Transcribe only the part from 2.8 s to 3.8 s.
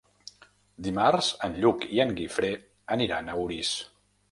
aniran a Orís.